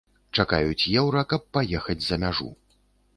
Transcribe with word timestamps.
Чакаюць 0.43 0.87
еўра, 1.01 1.21
каб 1.33 1.45
паехаць 1.57 1.99
за 2.07 2.19
мяжу. 2.25 2.49